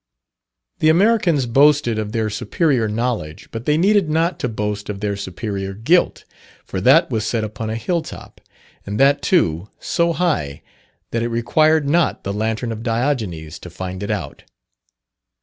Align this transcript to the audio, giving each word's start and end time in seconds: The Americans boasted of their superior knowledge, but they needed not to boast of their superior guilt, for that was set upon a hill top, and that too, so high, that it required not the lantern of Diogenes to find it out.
The 0.79 0.89
Americans 0.89 1.45
boasted 1.45 1.99
of 1.99 2.11
their 2.11 2.27
superior 2.31 2.87
knowledge, 2.87 3.49
but 3.51 3.65
they 3.67 3.77
needed 3.77 4.09
not 4.09 4.39
to 4.39 4.49
boast 4.49 4.89
of 4.89 4.99
their 4.99 5.15
superior 5.15 5.75
guilt, 5.75 6.25
for 6.65 6.81
that 6.81 7.11
was 7.11 7.23
set 7.23 7.43
upon 7.43 7.69
a 7.69 7.75
hill 7.75 8.01
top, 8.01 8.41
and 8.83 8.99
that 8.99 9.21
too, 9.21 9.69
so 9.79 10.11
high, 10.13 10.63
that 11.11 11.21
it 11.21 11.27
required 11.27 11.87
not 11.87 12.23
the 12.23 12.33
lantern 12.33 12.71
of 12.71 12.81
Diogenes 12.81 13.59
to 13.59 13.69
find 13.69 14.01
it 14.01 14.09
out. 14.09 14.43